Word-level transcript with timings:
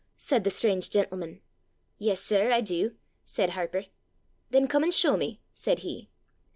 said 0.17 0.43
the 0.43 0.49
strange 0.49 0.89
gentleman. 0.89 1.41
'Yes, 1.99 2.19
sir, 2.23 2.51
I 2.51 2.61
do,' 2.61 2.95
said 3.23 3.51
Harper. 3.51 3.85
'Then 4.49 4.67
come 4.67 4.81
and 4.81 4.91
show 4.91 5.15
me,' 5.15 5.41
said 5.53 5.81
he. 5.85 6.09